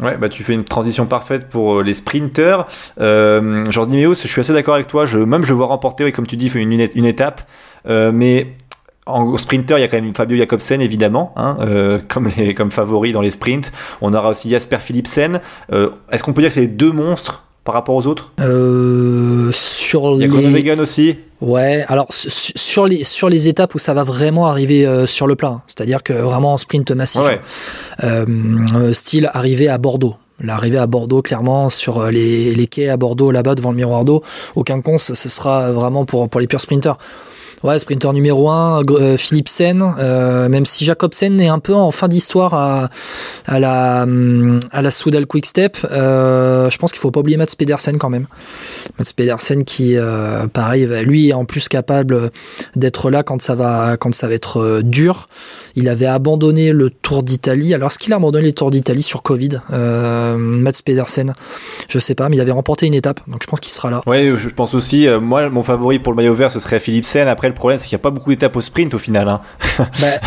Ouais, 0.00 0.16
bah 0.16 0.28
tu 0.28 0.44
fais 0.44 0.54
une 0.54 0.64
transition 0.64 1.06
parfaite 1.06 1.48
pour 1.48 1.82
les 1.82 1.94
sprinters. 1.94 2.66
Euh, 3.00 3.60
Jordi 3.70 3.96
Meos, 4.04 4.14
je 4.14 4.28
suis 4.28 4.40
assez 4.40 4.52
d'accord 4.52 4.74
avec 4.74 4.86
toi. 4.86 5.06
Je, 5.06 5.18
même 5.18 5.44
je 5.44 5.52
vois 5.54 5.66
remporter, 5.66 6.04
oui, 6.04 6.12
comme 6.12 6.26
tu 6.26 6.36
dis, 6.36 6.48
une, 6.54 6.72
une, 6.72 6.88
une 6.94 7.04
étape. 7.04 7.42
Euh, 7.88 8.12
mais 8.12 8.54
en 9.06 9.36
sprinter, 9.38 9.78
il 9.78 9.80
y 9.80 9.84
a 9.84 9.88
quand 9.88 10.00
même 10.00 10.14
Fabio 10.14 10.36
Jacobsen 10.36 10.80
évidemment, 10.80 11.32
hein, 11.36 11.56
euh, 11.60 11.98
comme 12.08 12.30
les, 12.36 12.54
comme 12.54 12.70
favori 12.70 13.12
dans 13.12 13.20
les 13.22 13.30
sprints. 13.30 13.72
On 14.00 14.12
aura 14.14 14.28
aussi 14.30 14.50
Jasper 14.50 14.78
Philipsen. 14.78 15.40
Euh, 15.72 15.90
Est-ce 16.12 16.22
qu'on 16.22 16.32
peut 16.32 16.42
dire 16.42 16.50
que 16.50 16.54
c'est 16.54 16.60
les 16.60 16.66
deux 16.68 16.92
monstres 16.92 17.44
par 17.64 17.74
rapport 17.74 17.94
aux 17.96 18.06
autres? 18.06 18.32
Euh, 18.40 19.17
Sur 19.88 20.02
Il 20.16 20.20
y 20.20 20.24
a 20.24 20.26
les... 20.26 20.28
Groenewegen 20.28 20.80
aussi. 20.80 21.16
Ouais, 21.40 21.84
alors 21.88 22.06
su- 22.10 22.52
sur 22.56 22.86
les 22.86 23.04
sur 23.04 23.28
les 23.28 23.48
étapes 23.48 23.74
où 23.74 23.78
ça 23.78 23.94
va 23.94 24.04
vraiment 24.04 24.46
arriver 24.48 24.84
euh, 24.86 25.06
sur 25.06 25.26
le 25.26 25.34
plat, 25.36 25.48
hein, 25.48 25.62
c'est-à-dire 25.66 26.02
que 26.02 26.12
vraiment 26.12 26.52
en 26.54 26.56
sprint 26.56 26.90
massif, 26.90 27.20
Ouais. 27.22 27.40
euh, 28.04 28.26
euh, 28.74 28.92
style 28.92 29.30
arrivé 29.32 29.68
à 29.68 29.78
Bordeaux. 29.78 30.16
L'arrivée 30.40 30.78
à 30.78 30.86
Bordeaux, 30.86 31.20
clairement, 31.22 31.68
sur 31.70 32.06
les, 32.10 32.54
les 32.54 32.66
quais 32.68 32.88
à 32.88 32.96
Bordeaux, 32.96 33.30
là-bas, 33.32 33.54
devant 33.56 33.70
le 33.70 33.76
miroir 33.76 34.04
d'eau, 34.04 34.22
aucun 34.56 34.80
con, 34.80 34.96
ce 34.98 35.14
ce 35.14 35.28
sera 35.28 35.72
vraiment 35.72 36.04
pour, 36.04 36.28
pour 36.28 36.40
les 36.40 36.46
purs 36.46 36.60
sprinters. 36.60 36.96
Ouais, 37.62 37.78
sprinter 37.78 38.12
numéro 38.12 38.48
1, 38.48 38.82
Philipsen, 39.16 39.94
euh, 39.98 40.48
même 40.48 40.64
si 40.66 40.84
Jacobsen 40.84 41.40
est 41.40 41.48
un 41.48 41.58
peu 41.58 41.74
en 41.74 41.90
fin 41.90 42.08
d'histoire 42.08 42.54
à, 42.54 43.58
la, 43.58 44.02
hum, 44.04 44.60
à 44.70 44.82
la 44.82 44.90
Soudal 44.90 45.26
Quick 45.26 45.46
Step, 45.46 45.76
euh, 45.90 46.70
je 46.70 46.78
pense 46.78 46.92
qu'il 46.92 47.00
faut 47.00 47.10
pas 47.10 47.20
oublier 47.20 47.36
Mats 47.36 47.46
Pedersen 47.56 47.98
quand 47.98 48.10
même. 48.10 48.26
Mats 48.98 49.12
Pedersen 49.16 49.64
qui, 49.64 49.96
euh, 49.96 50.46
pareil, 50.46 50.86
lui 51.04 51.30
est 51.30 51.32
en 51.32 51.44
plus 51.44 51.68
capable 51.68 52.30
d'être 52.76 53.10
là 53.10 53.22
quand 53.22 53.40
ça 53.42 53.54
va, 53.54 53.96
quand 53.98 54.14
ça 54.14 54.28
va 54.28 54.34
être 54.34 54.58
euh, 54.60 54.82
dur. 54.82 55.28
Il 55.74 55.88
avait 55.88 56.06
abandonné 56.06 56.72
le 56.72 56.90
Tour 56.90 57.22
d'Italie. 57.22 57.74
Alors, 57.74 57.88
est-ce 57.90 57.98
qu'il 57.98 58.12
a 58.12 58.16
abandonné 58.16 58.46
le 58.48 58.52
Tour 58.52 58.70
d'Italie 58.70 59.02
sur 59.02 59.22
Covid 59.22 59.60
euh, 59.72 60.36
Mats 60.38 60.72
Pedersen, 60.84 61.32
je 61.88 61.98
sais 61.98 62.14
pas, 62.14 62.28
mais 62.28 62.36
il 62.36 62.40
avait 62.40 62.52
remporté 62.52 62.86
une 62.86 62.94
étape, 62.94 63.20
donc 63.28 63.42
je 63.42 63.48
pense 63.48 63.60
qu'il 63.60 63.72
sera 63.72 63.90
là. 63.90 64.00
Ouais, 64.06 64.32
je 64.36 64.48
pense 64.48 64.74
aussi. 64.74 65.06
euh, 65.08 65.20
moi, 65.20 65.48
mon 65.50 65.62
favori 65.62 65.98
pour 65.98 66.12
le 66.12 66.16
maillot 66.16 66.34
vert, 66.34 66.50
ce 66.50 66.60
serait 66.60 66.80
Philipsen. 66.80 67.28
Après, 67.28 67.47
le 67.48 67.54
problème, 67.54 67.78
c'est 67.78 67.86
qu'il 67.86 67.96
n'y 67.96 68.00
a 68.00 68.02
pas 68.02 68.10
beaucoup 68.10 68.30
d'étapes 68.30 68.56
au 68.56 68.60
sprint 68.60 68.94
au 68.94 68.98
final. 68.98 69.28
Hein. 69.28 69.40
Bah, 70.00 70.18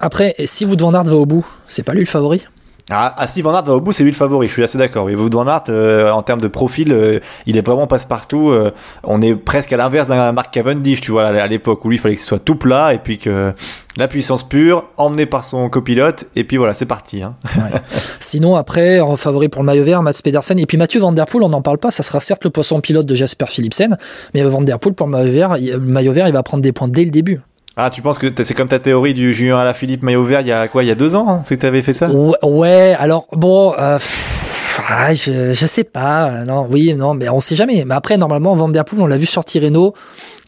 après, 0.00 0.34
si 0.44 0.64
Wout 0.64 0.76
van 0.78 0.94
Aert 0.94 1.04
va 1.04 1.16
au 1.16 1.26
bout, 1.26 1.46
c'est 1.66 1.82
pas 1.82 1.92
lui 1.92 2.00
le 2.00 2.06
favori 2.06 2.46
Ah, 2.90 3.14
ah, 3.18 3.26
si 3.26 3.42
Van 3.42 3.52
Aert 3.54 3.64
va 3.64 3.74
au 3.74 3.80
bout, 3.82 3.92
c'est 3.92 4.02
lui 4.02 4.12
le 4.12 4.16
favori. 4.16 4.48
Je 4.48 4.52
suis 4.54 4.62
assez 4.62 4.78
d'accord. 4.78 5.06
Mais 5.06 5.14
Van 5.14 5.46
Aert, 5.46 5.64
euh, 5.68 6.10
en 6.10 6.22
termes 6.22 6.40
de 6.40 6.48
profil, 6.48 6.90
euh, 6.90 7.20
il 7.44 7.58
est 7.58 7.66
vraiment 7.66 7.86
passe-partout. 7.86 8.48
euh, 8.50 8.70
on 9.04 9.20
est 9.20 9.34
presque 9.36 9.72
à 9.74 9.76
l'inverse 9.76 10.08
d'un 10.08 10.32
Mark 10.32 10.50
Cavendish, 10.52 11.02
tu 11.02 11.10
vois, 11.10 11.26
à 11.26 11.46
l'époque 11.46 11.84
où 11.84 11.90
lui, 11.90 11.96
il 11.96 11.98
fallait 11.98 12.14
que 12.14 12.20
ce 12.20 12.26
soit 12.26 12.38
tout 12.38 12.56
plat 12.56 12.94
et 12.94 12.98
puis 12.98 13.18
que 13.18 13.52
la 13.98 14.08
puissance 14.08 14.48
pure, 14.48 14.84
emmenée 14.96 15.26
par 15.26 15.44
son 15.44 15.68
copilote. 15.68 16.24
Et 16.34 16.44
puis 16.44 16.56
voilà, 16.56 16.72
c'est 16.72 16.86
parti. 16.86 17.22
Hein. 17.22 17.34
Sinon, 18.20 18.56
après, 18.56 19.00
en 19.00 19.16
favori 19.16 19.48
pour 19.48 19.62
le 19.62 19.66
maillot 19.66 19.84
vert, 19.84 20.02
Mats 20.02 20.20
Pedersen. 20.24 20.58
Et 20.58 20.64
puis 20.66 20.78
Mathieu 20.78 21.00
Van 21.00 21.12
Der 21.12 21.26
Poel, 21.26 21.42
on 21.44 21.48
n'en 21.50 21.62
parle 21.62 21.78
pas, 21.78 21.90
ça 21.90 22.02
sera 22.02 22.20
certes 22.20 22.44
le 22.44 22.50
poisson 22.50 22.80
pilote 22.80 23.06
de 23.06 23.14
Jasper 23.14 23.46
Philipsen, 23.48 23.98
mais 24.34 24.42
Van 24.44 24.62
Der 24.62 24.78
Poel 24.78 24.94
pour 24.94 25.06
le 25.06 25.12
maillot 25.12 25.32
vert, 25.32 25.56
il- 25.58 25.72
le 25.72 25.78
maillot 25.80 26.12
vert, 26.12 26.26
il 26.26 26.32
va 26.32 26.42
prendre 26.42 26.62
des 26.62 26.72
points 26.72 26.88
dès 26.88 27.04
le 27.04 27.10
début. 27.10 27.40
Ah, 27.80 27.90
tu 27.90 28.02
penses 28.02 28.18
que 28.18 28.26
c'est 28.42 28.54
comme 28.54 28.68
ta 28.68 28.80
théorie 28.80 29.14
du 29.14 29.32
Julien 29.32 29.56
Alaphilippe 29.56 30.02
maillot 30.02 30.24
vert 30.24 30.40
il 30.40 30.48
y 30.48 30.52
a 30.52 30.66
quoi 30.66 30.82
Il 30.82 30.88
y 30.88 30.90
a 30.90 30.96
deux 30.96 31.14
ans 31.14 31.26
hein, 31.28 31.42
C'est 31.44 31.54
que 31.54 31.60
tu 31.60 31.66
avais 31.66 31.80
fait 31.80 31.92
ça 31.92 32.10
Ouais, 32.10 32.36
ouais, 32.42 32.96
alors 32.98 33.28
bon, 33.30 33.72
euh, 33.78 33.98
pff, 33.98 34.80
ah, 34.88 35.14
je, 35.14 35.52
je 35.52 35.66
sais 35.66 35.84
pas, 35.84 36.44
non, 36.44 36.66
oui, 36.68 36.92
non, 36.94 37.14
mais 37.14 37.28
on 37.28 37.38
sait 37.38 37.54
jamais. 37.54 37.84
Mais 37.84 37.94
après, 37.94 38.16
normalement, 38.16 38.56
Van 38.56 38.68
Der 38.68 38.84
Poel, 38.84 39.00
on 39.00 39.06
l'a 39.06 39.16
vu 39.16 39.26
sur 39.26 39.44
Tirreno, 39.44 39.94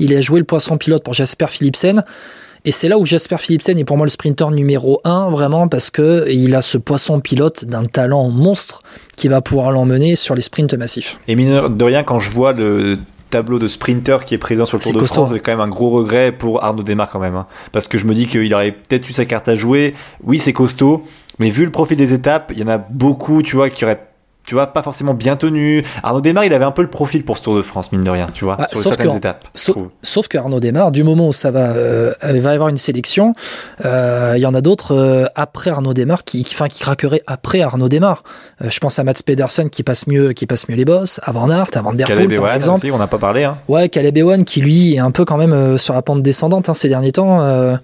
il 0.01 0.13
a 0.13 0.21
joué 0.21 0.41
le 0.41 0.45
poisson 0.45 0.77
pilote 0.77 1.05
pour 1.05 1.15
Jasper 1.15 1.47
Philipsen. 1.51 2.03
Et 2.65 2.73
c'est 2.73 2.89
là 2.89 2.99
où 2.99 3.07
Jasper 3.07 3.37
Philipsen 3.39 3.79
est 3.79 3.85
pour 3.85 3.97
moi 3.97 4.07
le 4.07 4.11
sprinter 4.11 4.51
numéro 4.51 5.01
un, 5.05 5.31
vraiment, 5.31 5.69
parce 5.69 5.91
que 5.91 6.27
il 6.29 6.57
a 6.57 6.63
ce 6.63 6.79
poisson 6.79 7.21
pilote 7.21 7.65
d'un 7.65 7.85
talent 7.85 8.29
monstre 8.29 8.83
qui 9.17 9.29
va 9.29 9.41
pouvoir 9.41 9.71
l'emmener 9.71 10.17
sur 10.17 10.35
les 10.35 10.43
sprints 10.43 10.75
massifs. 10.75 11.19
Et 11.29 11.37
mine 11.37 11.77
de 11.77 11.85
rien, 11.85 12.03
quand 12.03 12.19
je 12.19 12.31
vois 12.31 12.53
le 12.53 12.99
tableau 13.31 13.59
de 13.59 13.69
sprinter 13.69 14.25
qui 14.27 14.35
est 14.35 14.39
présent 14.39 14.67
sur 14.67 14.77
le 14.77 14.83
Tour 14.83 14.93
de 14.93 14.99
costaud. 14.99 15.15
France, 15.23 15.31
c'est 15.33 15.41
quand 15.41 15.53
même 15.53 15.61
un 15.61 15.69
gros 15.69 15.91
regret 15.91 16.33
pour 16.33 16.63
Arnaud 16.63 16.83
Desmar 16.83 17.09
quand 17.11 17.19
même. 17.21 17.37
hein. 17.37 17.47
Parce 17.73 17.87
que 17.87 17.97
je 17.97 18.07
me 18.07 18.15
dis 18.15 18.27
qu'il 18.27 18.53
aurait 18.53 18.73
peut-être 18.73 19.09
eu 19.09 19.13
sa 19.13 19.25
carte 19.25 19.49
à 19.49 19.57
jouer. 19.57 19.95
Oui, 20.25 20.39
c'est 20.39 20.53
costaud, 20.53 21.05
mais 21.39 21.51
vu 21.51 21.65
le 21.65 21.71
profil 21.71 21.97
des 21.97 22.13
étapes, 22.13 22.53
il 22.55 22.61
y 22.61 22.65
en 22.65 22.69
a 22.69 22.79
beaucoup, 22.79 23.43
tu 23.43 23.57
vois, 23.57 23.71
qui 23.71 23.85
auraient 23.85 24.10
tu 24.51 24.57
vois, 24.57 24.67
pas 24.67 24.83
forcément 24.83 25.15
bien 25.15 25.37
tenu. 25.37 25.85
Arnaud 26.03 26.21
Desmar, 26.21 26.45
il 26.45 26.53
avait 26.53 26.65
un 26.65 26.73
peu 26.73 26.83
le 26.83 26.91
profil 26.91 27.25
pour 27.25 27.39
ce 27.39 27.43
Tour 27.45 27.55
de 27.55 27.63
France, 27.63 27.93
mine 27.93 28.03
de 28.03 28.11
rien, 28.11 28.27
tu 28.35 28.45
vois, 28.45 28.57
Ah, 28.59 28.67
sur 28.67 28.79
sauf 28.79 28.97
certaines 28.97 29.13
que- 29.13 29.17
étapes. 29.19 29.47
Sauf, 29.55 30.27
que 30.27 30.39
Arnaud 30.39 30.59
démarre, 30.59 30.91
du 30.91 31.05
moment 31.05 31.29
où 31.29 31.33
ça 31.33 31.53
va, 31.53 31.69
euh, 31.69 32.13
il 32.35 32.41
va 32.41 32.51
y 32.51 32.55
avoir 32.55 32.69
une 32.69 32.77
sélection, 32.77 33.33
euh, 33.85 34.33
il 34.37 34.41
y 34.41 34.47
en 34.47 34.55
a 34.55 34.61
d'autres 34.61 34.97
euh, 34.97 35.27
après 35.37 35.71
Arnaud 35.71 35.95
démarre 35.95 36.25
qui, 36.25 36.43
qui, 36.43 36.57
qui 36.69 36.81
craqueraient 36.81 37.23
après 37.29 37.61
Arnaud 37.61 37.89
démarre. 37.89 38.25
Euh, 38.61 38.71
je 38.71 38.81
pense 38.81 38.99
à 38.99 39.05
Mats 39.05 39.15
Pedersen 39.25 39.71
qui 39.71 39.85
passe 39.85 40.09
mieux, 40.09 40.33
qui 40.33 40.47
passe 40.47 40.69
mieux 40.69 40.75
les 40.75 40.85
bosses, 40.85 41.21
à 41.23 41.31
Van 41.31 41.49
Aert, 41.49 41.69
à 41.75 41.83
Van 41.83 41.93
Der 41.93 42.09
Poel 42.09 42.35
par 42.35 42.53
exemple. 42.53 42.79
aussi, 42.79 42.91
on 42.91 42.99
n'a 42.99 43.07
pas 43.07 43.19
parlé. 43.19 43.45
Hein. 43.45 43.59
Ouais, 43.69 43.89
Caleb 43.89 44.17
Ewan 44.19 44.45
qui 44.45 44.63
lui 44.63 44.97
est 44.97 44.99
un 44.99 45.13
peu 45.13 45.25
quand 45.25 45.37
même 45.37 45.53
euh, 45.53 45.79
sur 45.79 45.95
la 45.95 46.03
pente 46.03 46.23
descendante 46.23 46.69
hein, 46.69 46.75
ces 46.75 46.89
derniers 46.89 47.13
temps. 47.13 47.39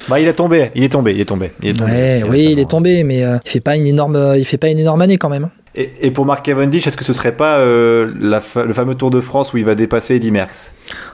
Bah, 0.09 0.19
il 0.19 0.27
est 0.27 0.33
tombé, 0.33 0.73
il 0.75 0.83
est 0.83 0.89
tombé, 0.89 1.13
il 1.13 1.21
est 1.21 1.25
tombé. 1.27 1.53
Il 1.63 1.69
est 1.69 1.75
tombé 1.75 1.93
ouais, 1.93 2.25
oui, 2.29 2.49
il 2.51 2.59
est 2.59 2.69
tombé, 2.69 3.05
mais 3.05 3.23
euh, 3.23 3.39
il 3.45 3.51
fait 3.53 3.61
pas 3.61 3.77
une 3.77 3.87
énorme, 3.87 4.35
il 4.37 4.45
fait 4.45 4.59
pas 4.59 4.67
une 4.69 4.81
énorme 4.81 5.01
année 5.03 5.17
quand 5.17 5.29
même. 5.29 5.49
Et, 5.77 5.93
et 6.01 6.11
pour 6.11 6.25
Mark 6.25 6.45
Cavendish, 6.45 6.87
est-ce 6.87 6.97
que 6.97 7.05
ce 7.05 7.13
serait 7.13 7.37
pas 7.37 7.59
euh, 7.59 8.13
la 8.19 8.41
fa- 8.41 8.65
le 8.65 8.73
fameux 8.73 8.95
Tour 8.95 9.11
de 9.11 9.21
France 9.21 9.53
où 9.53 9.59
il 9.59 9.65
va 9.65 9.75
dépasser 9.75 10.15
Eddy 10.17 10.31
Merckx? 10.31 10.73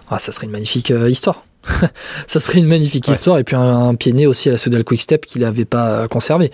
Ah, 0.09 0.19
ça 0.19 0.31
serait 0.33 0.47
une 0.47 0.53
magnifique 0.53 0.91
euh, 0.93 1.11
histoire. 1.11 1.45
ça 2.27 2.41
serait 2.41 2.59
une 2.59 2.67
magnifique 2.67 3.07
Ouais. 3.09 3.15
histoire 3.15 3.39
et 3.39 3.45
puis 3.45 3.55
un, 3.55 3.61
un 3.89 3.95
pied 3.95 4.13
né 4.13 4.27
aussi 4.27 4.49
à 4.49 4.53
la 4.53 4.59
Soudal 4.59 4.83
Quick 4.83 5.01
Step 5.01 5.27
qu'il 5.27 5.43
n'avait 5.43 5.65
pas 5.65 5.89
euh, 5.91 6.09
conservé. 6.09 6.51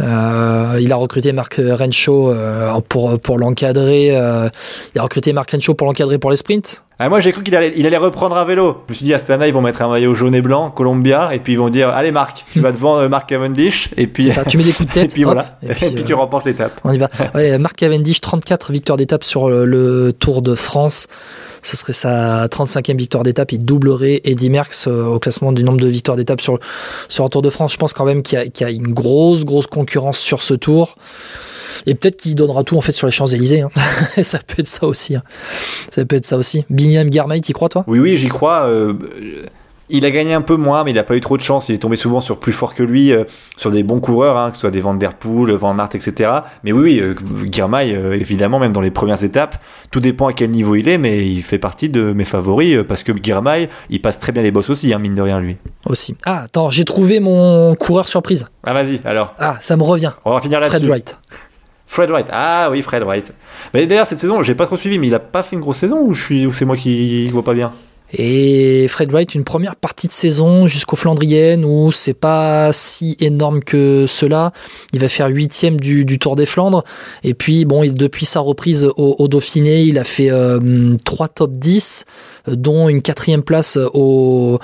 Euh, 0.00 0.78
il 0.80 0.90
a 0.92 0.96
recruté 0.96 1.32
Marc 1.32 1.60
Renshaw 1.62 2.30
euh, 2.30 2.80
pour 2.88 3.18
pour 3.20 3.38
l'encadrer. 3.38 4.16
euh, 4.16 4.48
il 4.94 4.98
a 4.98 5.02
recruté 5.02 5.32
Marc 5.32 5.50
Renshaw 5.50 5.74
pour 5.74 5.86
l'encadrer 5.86 6.18
pour 6.18 6.30
les 6.30 6.36
sprints. 6.38 6.84
Ah, 7.02 7.08
moi 7.08 7.18
j'ai 7.20 7.32
cru 7.32 7.42
qu'il 7.42 7.56
allait, 7.56 7.72
il 7.74 7.86
allait 7.86 7.96
reprendre 7.96 8.36
un 8.36 8.44
vélo. 8.44 8.82
Je 8.86 8.92
me 8.92 8.94
suis 8.94 9.06
dit, 9.06 9.14
Astana, 9.14 9.48
ils 9.48 9.54
vont 9.54 9.62
mettre 9.62 9.80
un 9.80 9.88
maillot 9.88 10.12
jaune 10.12 10.34
et 10.34 10.42
blanc, 10.42 10.70
Columbia, 10.70 11.30
et 11.34 11.38
puis 11.38 11.54
ils 11.54 11.58
vont 11.58 11.70
dire, 11.70 11.88
allez 11.88 12.12
Marc, 12.12 12.44
tu 12.52 12.60
vas 12.60 12.72
devant 12.72 12.98
euh, 12.98 13.08
Mark 13.08 13.26
Cavendish, 13.26 13.88
et 13.96 14.06
puis, 14.06 14.30
ça. 14.30 14.44
Tu 14.44 14.58
mets 14.58 14.64
des 14.64 14.72
coups 14.72 14.92
de 14.92 14.92
et 14.98 15.02
tête. 15.04 15.14
puis 15.14 15.24
hop, 15.24 15.32
voilà, 15.32 15.58
et 15.62 15.72
puis, 15.72 16.04
tu 16.04 16.12
euh, 16.12 16.16
remportes 16.16 16.44
l'étape. 16.44 16.78
on 16.84 16.92
y 16.92 16.98
va. 16.98 17.08
Ouais, 17.34 17.56
Marc 17.56 17.76
Cavendish, 17.76 18.20
34 18.20 18.70
victoires 18.70 18.98
d'étape 18.98 19.24
sur 19.24 19.48
le, 19.48 19.64
le 19.64 20.12
Tour 20.12 20.42
de 20.42 20.54
France. 20.54 21.06
Ce 21.62 21.74
serait 21.74 21.94
sa 21.94 22.48
35e 22.48 22.98
victoire 22.98 23.24
d'étape. 23.24 23.52
Il 23.52 23.64
doublerait 23.64 24.20
Eddy 24.24 24.50
Merckx 24.50 24.86
euh, 24.86 25.06
au 25.06 25.18
classement 25.18 25.52
du 25.52 25.64
nombre 25.64 25.80
de 25.80 25.88
victoires 25.88 26.18
d'étape 26.18 26.42
sur, 26.42 26.58
sur 27.08 27.24
un 27.24 27.30
Tour 27.30 27.40
de 27.40 27.48
France. 27.48 27.72
Je 27.72 27.78
pense 27.78 27.94
quand 27.94 28.04
même 28.04 28.22
qu'il 28.22 28.38
y, 28.38 28.60
y 28.60 28.64
a 28.64 28.70
une 28.70 28.92
grosse, 28.92 29.46
grosse 29.46 29.68
concurrence 29.68 30.18
sur 30.18 30.42
ce 30.42 30.52
tour. 30.52 30.96
Et 31.86 31.94
peut-être 31.94 32.16
qu'il 32.16 32.34
donnera 32.34 32.62
tout 32.64 32.76
en 32.76 32.80
fait 32.80 32.92
sur 32.92 33.06
les 33.06 33.12
Champs-Élysées. 33.12 33.62
Hein. 33.62 33.70
ça 34.22 34.38
peut 34.38 34.60
être 34.60 34.66
ça 34.66 34.86
aussi. 34.86 35.16
hein. 35.16 35.22
Ça 35.90 36.04
peut 36.04 36.16
être 36.16 36.26
ça 36.26 36.36
aussi. 36.36 36.64
Binyam 36.70 37.08
Garmay, 37.10 37.40
t'y 37.40 37.52
crois 37.52 37.68
toi? 37.68 37.84
Oui, 37.86 37.98
oui, 37.98 38.16
j'y 38.16 38.28
crois. 38.28 38.64
euh, 38.66 38.94
il 39.92 40.04
a 40.04 40.12
gagné 40.12 40.34
un 40.34 40.40
peu 40.40 40.54
moins, 40.54 40.84
mais 40.84 40.92
il 40.92 40.98
a 41.00 41.02
pas 41.02 41.16
eu 41.16 41.20
trop 41.20 41.36
de 41.36 41.42
chance. 41.42 41.68
Il 41.68 41.74
est 41.74 41.78
tombé 41.78 41.96
souvent 41.96 42.20
sur 42.20 42.38
plus 42.38 42.52
fort 42.52 42.74
que 42.74 42.84
lui, 42.84 43.12
euh, 43.12 43.24
sur 43.56 43.72
des 43.72 43.82
bons 43.82 43.98
coureurs, 43.98 44.36
hein, 44.36 44.50
que 44.50 44.54
ce 44.54 44.60
soit 44.60 44.70
des 44.70 44.80
Van 44.80 44.94
Der 44.94 45.14
Poel, 45.14 45.52
Van 45.56 45.76
Aert, 45.80 45.88
etc. 45.94 46.30
Mais 46.62 46.70
oui, 46.70 47.00
oui, 47.00 47.00
euh, 47.02 48.12
évidemment, 48.12 48.60
même 48.60 48.70
dans 48.70 48.80
les 48.80 48.92
premières 48.92 49.24
étapes, 49.24 49.60
tout 49.90 49.98
dépend 49.98 50.28
à 50.28 50.32
quel 50.32 50.52
niveau 50.52 50.76
il 50.76 50.86
est, 50.86 50.96
mais 50.96 51.26
il 51.28 51.42
fait 51.42 51.58
partie 51.58 51.88
de 51.88 52.12
mes 52.12 52.24
favoris, 52.24 52.84
parce 52.86 53.02
que 53.02 53.10
Girmay, 53.20 53.68
il 53.88 54.00
passe 54.00 54.20
très 54.20 54.30
bien 54.30 54.42
les 54.42 54.52
bosses 54.52 54.70
aussi, 54.70 54.94
hein, 54.94 55.00
mine 55.00 55.16
de 55.16 55.22
rien, 55.22 55.40
lui. 55.40 55.56
Aussi. 55.86 56.14
Ah, 56.24 56.42
attends, 56.44 56.70
j'ai 56.70 56.84
trouvé 56.84 57.18
mon 57.18 57.74
coureur 57.74 58.06
surprise. 58.06 58.46
Ah, 58.62 58.72
vas-y, 58.74 59.00
alors, 59.04 59.34
Ah, 59.40 59.56
ça 59.60 59.76
me 59.76 59.82
revient. 59.82 60.12
on 60.24 60.34
va 60.34 60.40
finir 60.40 60.60
là-dessus. 60.60 60.76
Fred 60.78 60.88
Wright. 60.88 61.18
Fred 61.90 62.08
Wright. 62.08 62.28
Ah 62.30 62.68
oui, 62.70 62.82
Fred 62.82 63.02
Wright. 63.02 63.32
Mais 63.74 63.84
d'ailleurs, 63.84 64.06
cette 64.06 64.20
saison, 64.20 64.44
j'ai 64.44 64.54
pas 64.54 64.66
trop 64.66 64.76
suivi, 64.76 64.96
mais 65.00 65.08
il 65.08 65.14
a 65.14 65.18
pas 65.18 65.42
fait 65.42 65.56
une 65.56 65.60
grosse 65.60 65.78
saison 65.78 65.98
ou 66.06 66.14
c'est 66.14 66.64
moi 66.64 66.76
qui 66.76 67.26
vois 67.26 67.42
pas 67.42 67.52
bien? 67.52 67.72
Et 68.12 68.86
Fred 68.88 69.12
Wright, 69.12 69.34
une 69.34 69.44
première 69.44 69.76
partie 69.76 70.08
de 70.08 70.12
saison 70.12 70.66
jusqu'au 70.66 70.96
Flandrienne 70.96 71.64
où 71.64 71.92
c'est 71.92 72.14
pas 72.14 72.72
si 72.72 73.16
énorme 73.20 73.62
que 73.62 74.06
cela. 74.08 74.52
Il 74.92 75.00
va 75.00 75.08
faire 75.08 75.28
huitième 75.28 75.78
du, 75.78 76.18
Tour 76.18 76.36
des 76.36 76.46
Flandres. 76.46 76.84
Et 77.22 77.34
puis, 77.34 77.64
bon, 77.64 77.88
depuis 77.88 78.26
sa 78.26 78.40
reprise 78.40 78.88
au, 78.96 79.16
au 79.18 79.28
Dauphiné, 79.28 79.82
il 79.82 79.98
a 79.98 80.04
fait 80.04 80.30
euh, 80.30 80.94
trois 81.04 81.28
top 81.28 81.52
10, 81.52 82.04
euh, 82.48 82.56
dont 82.56 82.88
une 82.88 83.02
quatrième 83.02 83.42
place 83.42 83.76
au, 83.76 84.58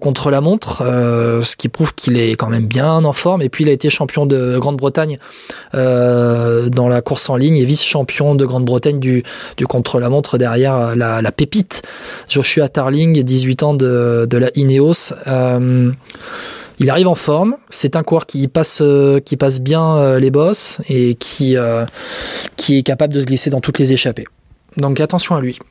contre-la-montre, 0.00 0.82
euh, 0.84 1.42
ce 1.42 1.56
qui 1.56 1.68
prouve 1.68 1.94
qu'il 1.94 2.16
est 2.16 2.32
quand 2.32 2.48
même 2.48 2.66
bien 2.66 3.04
en 3.04 3.12
forme. 3.12 3.42
Et 3.42 3.48
puis, 3.48 3.64
il 3.64 3.70
a 3.70 3.72
été 3.72 3.90
champion 3.90 4.26
de 4.26 4.58
Grande-Bretagne 4.58 5.18
euh, 5.74 6.68
dans 6.68 6.88
la 6.88 7.00
course 7.00 7.30
en 7.30 7.36
ligne 7.36 7.56
et 7.56 7.64
vice-champion 7.64 8.34
de 8.34 8.44
Grande-Bretagne 8.44 8.98
du, 8.98 9.22
du 9.56 9.66
contre-la-montre 9.66 10.38
derrière 10.38 10.65
la, 10.66 11.22
la 11.22 11.32
pépite 11.32 11.82
Joshua 12.28 12.68
Tarling, 12.68 13.22
18 13.22 13.62
ans 13.62 13.74
de, 13.74 14.28
la 14.32 14.50
Ineos. 14.54 15.12
Euh, 15.26 15.92
il 16.78 16.90
arrive 16.90 17.08
en 17.08 17.14
forme. 17.14 17.56
C'est 17.70 17.96
un 17.96 18.02
coureur 18.02 18.26
qui 18.26 18.46
passe, 18.48 18.80
euh, 18.82 19.20
qui 19.20 19.36
passe 19.36 19.60
bien 19.60 19.96
euh, 19.96 20.18
les 20.18 20.30
bosses 20.30 20.80
et 20.88 21.14
qui, 21.14 21.56
euh, 21.56 21.86
qui 22.56 22.78
est 22.78 22.82
capable 22.82 23.14
de 23.14 23.20
se 23.20 23.26
glisser 23.26 23.50
dans 23.50 23.60
toutes 23.60 23.78
les 23.78 23.92
échappées. 23.92 24.26
Donc 24.76 25.00
attention 25.00 25.34
à 25.34 25.40
lui. 25.40 25.58